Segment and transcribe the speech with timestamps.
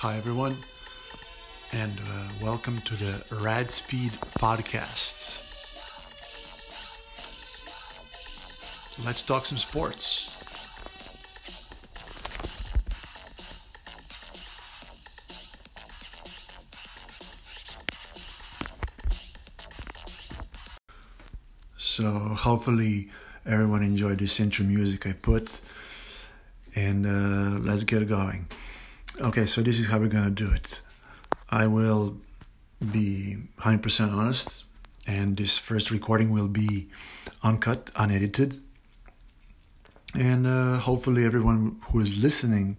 [0.00, 0.54] Hi, everyone,
[1.72, 5.40] and uh, welcome to the Rad Speed podcast.
[9.06, 10.32] Let's talk some sports.
[21.78, 23.08] So, hopefully,
[23.46, 25.48] everyone enjoyed this intro music I put,
[26.74, 28.46] and uh, let's get going.
[29.18, 30.82] Okay, so this is how we're gonna do it.
[31.48, 32.18] I will
[32.92, 34.64] be 100% honest,
[35.06, 36.88] and this first recording will be
[37.42, 38.60] uncut, unedited,
[40.12, 42.76] and uh, hopefully everyone who is listening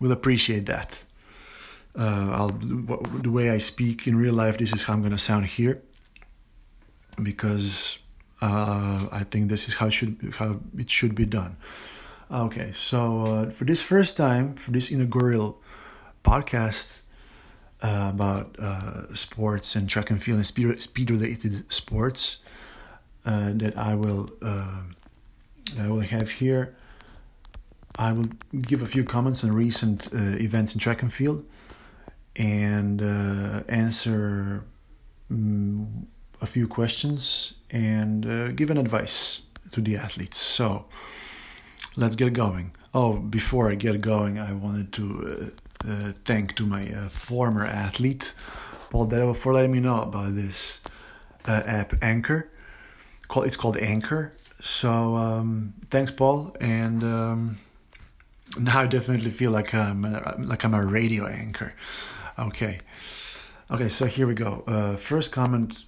[0.00, 1.04] will appreciate that.
[1.96, 4.58] Uh, I'll the way I speak in real life.
[4.58, 5.82] This is how I'm gonna sound here,
[7.22, 8.00] because
[8.42, 11.56] uh, I think this is how it should how it should be done.
[12.28, 15.62] Okay, so uh, for this first time, for this inaugural
[16.26, 17.02] podcast
[17.82, 22.38] uh, about uh, sports and track and field and speed, speed related sports
[23.24, 24.80] uh, that I will uh,
[25.78, 26.74] I will have here.
[27.98, 28.28] I will
[28.60, 30.18] give a few comments on recent uh,
[30.48, 31.44] events in track and field
[32.34, 34.64] and uh, answer
[35.30, 36.06] um,
[36.42, 40.38] a few questions and give an advice to the athletes.
[40.38, 40.84] So
[41.96, 42.72] let's get going.
[42.92, 45.52] Oh, before I get going, I wanted to
[45.88, 48.32] uh, thank to my uh, former athlete
[48.90, 50.80] Paul Dello for letting me know about this
[51.46, 52.50] uh, app Anchor.
[53.36, 54.32] It's called Anchor.
[54.60, 56.56] So um, thanks, Paul.
[56.60, 57.58] And um,
[58.58, 60.02] now I definitely feel like I'm
[60.48, 61.74] like I'm a radio anchor.
[62.38, 62.80] Okay,
[63.70, 63.88] okay.
[63.88, 64.96] So here we go.
[64.98, 65.84] First comment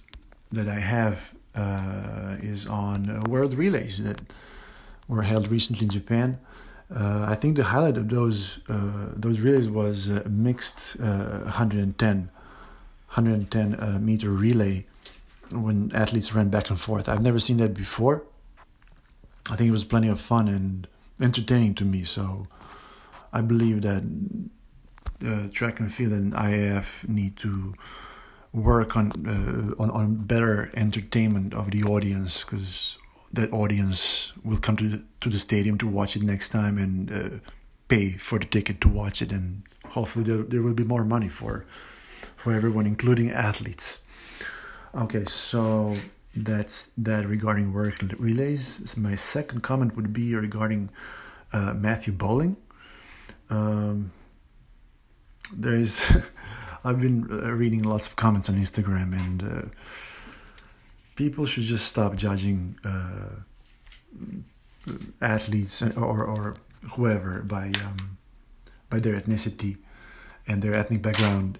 [0.51, 1.33] that I have
[2.43, 4.19] is on World Relays that
[5.07, 6.39] were held recently in Japan.
[6.93, 12.29] Uh, I think the highlight of those uh, those relays was a mixed uh, 110
[13.09, 14.85] 110 uh, meter relay
[15.51, 17.09] when athletes ran back and forth.
[17.09, 18.23] I've never seen that before.
[19.49, 20.87] I think it was plenty of fun and
[21.19, 22.03] entertaining to me.
[22.03, 22.47] So
[23.33, 24.03] I believe that
[25.25, 27.73] uh, track and field and IAAF need to
[28.53, 32.98] work on uh, on on better entertainment of the audience because
[33.31, 37.11] that audience will come to the, to the stadium to watch it next time and
[37.11, 37.37] uh,
[37.87, 39.31] pay for the ticket to watch it.
[39.31, 41.65] And hopefully there, there will be more money for
[42.35, 44.01] for everyone including athletes.
[44.95, 45.95] Okay so
[46.35, 48.89] that's that regarding World Relays.
[48.89, 50.89] So my second comment would be regarding
[51.51, 52.55] uh, Matthew Boling.
[53.49, 54.11] Um,
[55.51, 56.15] there is
[56.85, 59.67] i've been uh, reading lots of comments on instagram and uh,
[61.19, 63.35] people should just stop judging uh,
[65.35, 65.75] athletes
[66.05, 66.55] or or
[66.93, 68.17] whoever by um,
[68.91, 69.73] by their ethnicity
[70.47, 71.59] and their ethnic background.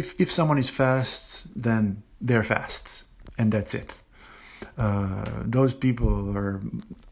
[0.00, 1.22] If if someone is fast,
[1.66, 3.04] then they're fast,
[3.38, 3.90] and that's it.
[4.76, 5.24] Uh,
[5.56, 6.60] those people are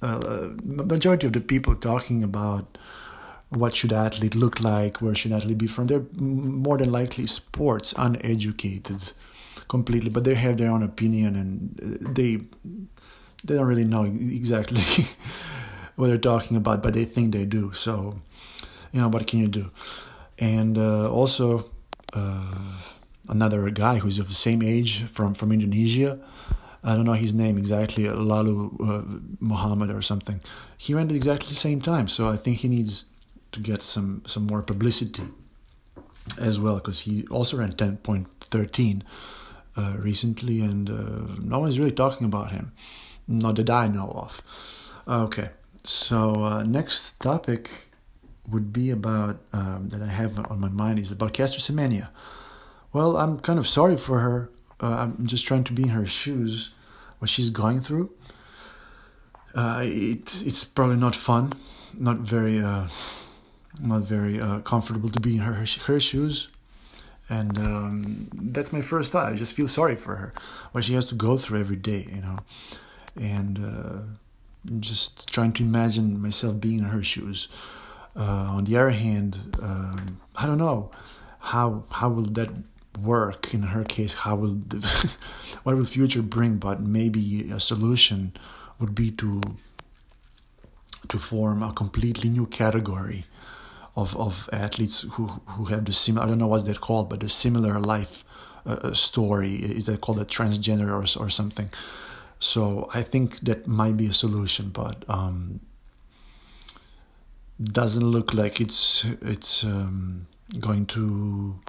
[0.09, 2.67] uh, majority of the people talking about
[3.61, 5.87] what should athlete look like, where should athlete be from.
[5.87, 9.03] They're more than likely sports uneducated
[9.73, 12.33] completely, but they have their own opinion and uh, they
[13.45, 14.85] they don't really know exactly
[15.97, 17.73] what they're talking about, but they think they do.
[17.73, 18.21] So,
[18.93, 19.71] you know, what can you do?
[20.39, 21.71] And uh, also,
[22.13, 22.77] uh,
[23.29, 26.13] another guy who's of the same age from from Indonesia.
[26.85, 28.55] I don't know his name exactly, Lalu
[28.91, 29.03] uh,
[29.53, 30.39] Muhammad or something.
[30.85, 32.93] He ran at exactly the same time, so I think he needs
[33.55, 35.27] to get some some more publicity
[36.49, 38.97] as well because he also ran ten point thirteen
[39.77, 42.73] uh, recently, and uh, no one's really talking about him,
[43.27, 44.43] not that I know of.
[45.07, 45.51] Okay,
[45.85, 47.89] so uh, next topic
[48.49, 52.09] would be about um, that I have on my mind is about Caster Semenya.
[52.93, 54.51] Well, I'm kind of sorry for her.
[54.81, 56.71] Uh, I'm just trying to be in her shoes,
[57.19, 58.11] what she's going through.
[59.55, 61.53] Uh, it it's probably not fun,
[61.95, 62.89] not very uh,
[63.81, 66.49] not very comfortable to be in her her shoes
[67.33, 69.33] and um, that's my first thought.
[69.33, 70.35] I just feel sorry for her,
[70.73, 72.39] what she has to go through every day, you know,
[73.17, 73.99] and uh,
[74.81, 77.49] just trying to imagine myself being in her shoes.
[78.15, 80.91] Uh, on the other hand, um, I don't know
[81.53, 82.51] how how will that
[83.01, 84.13] work in her case.
[84.25, 84.81] How will the,
[85.63, 86.59] what will future bring?
[86.59, 88.35] But maybe a solution
[88.79, 89.41] would be to
[91.09, 93.25] to form a completely new category
[93.95, 97.21] of, of athletes who, who have the similar, I don't know what they're called, but
[97.21, 98.25] the similar life
[98.67, 99.57] uh, uh, story.
[99.57, 101.71] Is that called a transgender or, or something?
[102.39, 105.61] So I think that might be a solution, but um,
[107.63, 110.27] doesn't look like it's it's um,
[110.59, 111.61] going to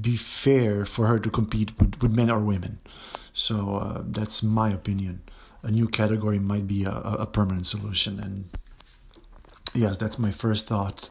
[0.00, 2.78] be fair for her to compete with, with men or women.
[3.32, 5.22] So uh, that's my opinion.
[5.62, 8.48] A new category might be a, a permanent solution, and
[9.74, 11.10] yes, that's my first thought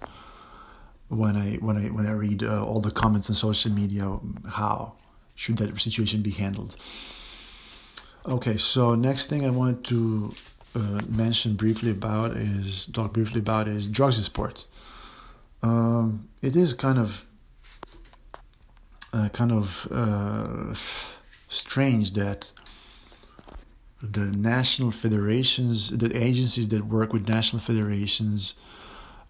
[1.11, 4.17] when I when I when I read uh, all the comments on social media.
[4.49, 4.93] How
[5.35, 6.75] should that situation be handled?
[8.25, 10.33] Okay, so next thing I want to
[10.75, 14.65] uh, mention briefly about is talk briefly about is drugs in sport.
[15.61, 17.25] Um, it is kind of
[19.11, 20.73] uh, kind of uh,
[21.49, 22.51] strange that
[24.01, 28.55] the national federations, the agencies that work with national federations,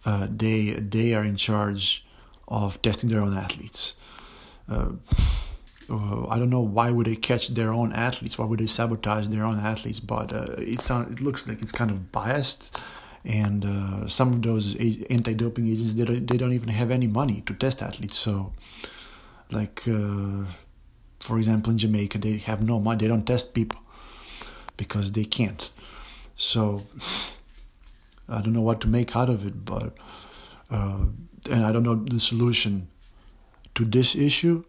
[0.05, 2.05] uh, they they are in charge
[2.47, 3.95] of testing their own athletes.
[4.69, 4.93] Uh,
[5.89, 8.37] uh, I don't know why would they catch their own athletes?
[8.37, 9.99] Why would they sabotage their own athletes?
[9.99, 12.77] But uh, it it looks like it's kind of biased,
[13.25, 14.75] and uh, some of those
[15.09, 18.17] anti-doping agents they don't, they don't even have any money to test athletes.
[18.17, 18.53] So,
[19.51, 20.45] like uh,
[21.19, 22.99] for example, in Jamaica, they have no money.
[22.99, 23.79] They don't test people
[24.77, 25.69] because they can't.
[26.35, 26.83] So
[28.29, 29.93] I don't know what to make out of it, but
[30.69, 31.05] uh,
[31.49, 32.87] and I don't know the solution
[33.75, 34.63] to this issue.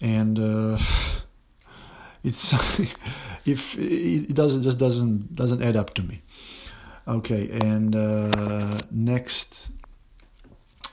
[0.00, 0.78] And uh,
[2.24, 2.52] it's
[3.44, 6.22] if it doesn't just doesn't doesn't add up to me.
[7.06, 9.70] Okay, and uh, next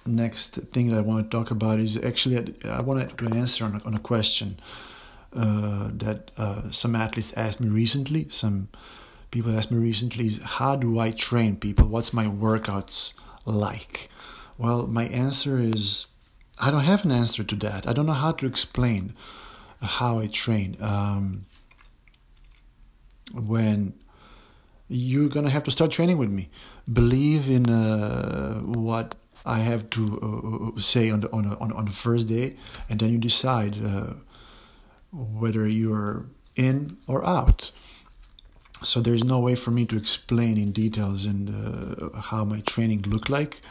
[0.05, 3.75] next thing that I want to talk about is actually I wanted to answer on
[3.75, 4.59] a, on a question
[5.33, 8.27] uh, that uh, some athletes asked me recently.
[8.29, 8.67] Some
[9.31, 11.87] people ask me recently how do I train people?
[11.87, 13.13] What's my workouts
[13.45, 14.09] like?
[14.57, 16.05] Well, my answer is
[16.59, 17.87] I don't have an answer to that.
[17.87, 19.15] I don't know how to explain
[19.81, 20.77] how I train.
[20.79, 21.45] Um,
[23.33, 23.93] when
[24.87, 26.49] you're gonna have to start training with me,
[26.91, 31.71] believe in uh, what I have to uh, uh, say on the on a, on
[31.71, 32.57] on the first day,
[32.89, 34.13] and then you decide uh,
[35.11, 36.25] whether you're
[36.55, 37.71] in or out.
[38.83, 43.03] So there's no way for me to explain in details and uh, how my training
[43.03, 43.61] look like,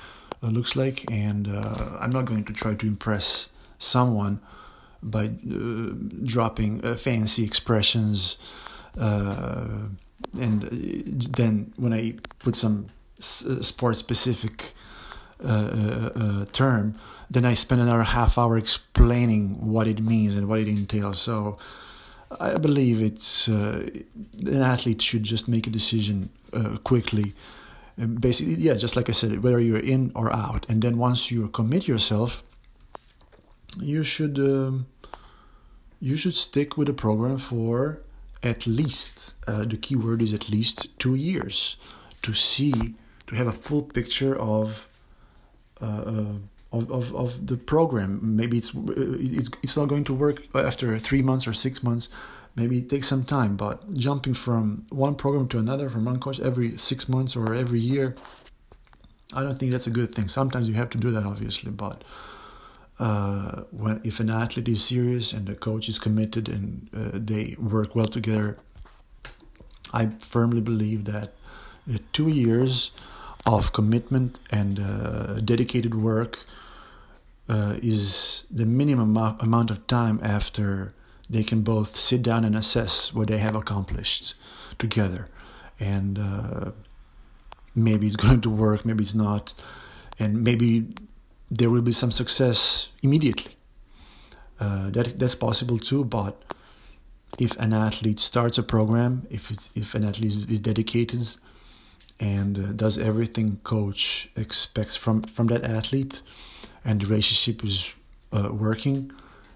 [0.42, 3.48] uh, looks like, and uh, I'm not going to try to impress
[3.78, 4.40] someone
[5.02, 5.28] by
[6.24, 8.36] dropping fancy expressions,
[8.96, 9.98] and
[10.32, 14.74] then when I put some sport specific
[15.42, 16.98] uh, uh, uh, term,
[17.30, 21.22] then I spend another half hour explaining what it means and what it entails.
[21.22, 21.56] So
[22.38, 23.88] I believe it's uh,
[24.46, 27.34] an athlete should just make a decision uh, quickly.
[27.96, 31.30] And basically, yeah, just like I said, whether you're in or out, and then once
[31.30, 32.42] you commit yourself,
[33.78, 34.86] you should um,
[36.00, 38.00] you should stick with the program for
[38.42, 41.76] at least uh, the key word is at least two years
[42.22, 42.94] to see
[43.26, 44.88] to have a full picture of
[45.80, 46.32] uh, uh,
[46.72, 48.36] of, of, of the program.
[48.36, 52.08] Maybe it's, uh, it's, it's not going to work after three months or six months.
[52.56, 56.40] Maybe it takes some time, but jumping from one program to another, from one coach
[56.40, 58.16] every six months or every year,
[59.32, 60.28] I don't think that's a good thing.
[60.28, 62.02] Sometimes you have to do that, obviously, but
[62.98, 67.56] uh, when if an athlete is serious and the coach is committed and uh, they
[67.58, 68.58] work well together,
[69.92, 71.32] I firmly believe that
[71.86, 72.90] the two years
[73.46, 76.44] of commitment and uh, dedicated work
[77.50, 80.94] uh, is the minimum amount of time after
[81.28, 84.34] they can both sit down and assess what they have accomplished
[84.78, 85.28] together.
[85.80, 86.70] And uh,
[87.74, 89.54] maybe it's going to work maybe it's not.
[90.18, 90.94] And maybe
[91.50, 93.56] there will be some success immediately.
[94.60, 96.42] Uh, that that's possible too but
[97.38, 101.26] if an athlete starts a program if if an athlete is dedicated
[102.20, 106.20] and uh, does everything coach expects from from that athlete
[106.84, 107.92] and the relationship is
[108.32, 109.10] uh, working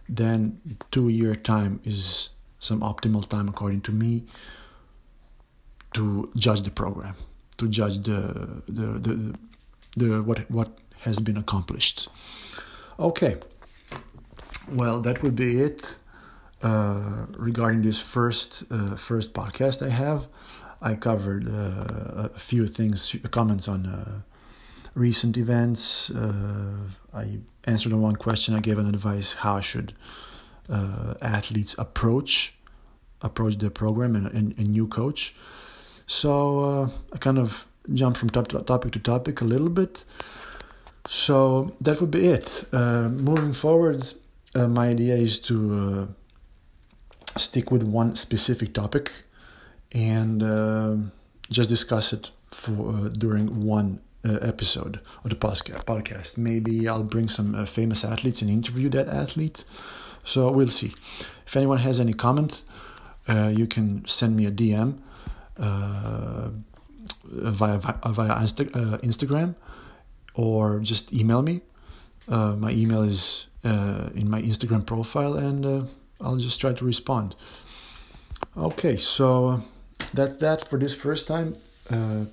[0.09, 4.25] then two year time is some optimal time according to me
[5.93, 7.15] to judge the program
[7.57, 9.35] to judge the the the,
[9.97, 12.09] the what what has been accomplished.
[12.99, 13.37] Okay.
[14.69, 15.97] Well that would be it
[16.63, 20.29] uh, regarding this first uh, first podcast I have.
[20.81, 24.21] I covered uh, a few things, comments on uh,
[24.95, 26.11] recent events.
[26.11, 28.55] Uh, I answered on one question.
[28.55, 29.95] I gave an advice how should
[30.69, 32.55] uh, athletes approach
[33.23, 35.35] approach the program and a new coach.
[36.07, 40.05] So uh, I kind of jumped from top to topic to topic a little bit.
[41.09, 42.67] So that would be it.
[42.71, 44.13] Uh, moving forward,
[44.55, 46.15] my idea is to
[47.37, 49.11] stick with one specific topic
[49.93, 50.97] and uh,
[51.51, 56.39] just discuss it for uh, during one uh, episode of the podcast.
[56.39, 59.65] Maybe I'll bring some uh, famous athletes and interview that athlete.
[60.25, 60.95] So we'll see.
[61.47, 62.63] If anyone has any comment,
[63.29, 64.99] uh, you can send me a DM
[65.59, 66.49] uh,
[67.25, 69.55] via via Insta- uh, Instagram
[70.35, 71.61] or just email me.
[72.27, 75.89] Uh, my email is in my Instagram profile, and
[76.21, 77.37] I'll just try to respond.
[78.57, 79.63] Okay, so
[80.13, 81.57] that's that for this first time.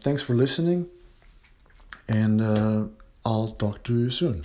[0.03, 0.87] thanks for listening
[2.07, 2.85] and uh,
[3.25, 4.43] I'll talk to you soon.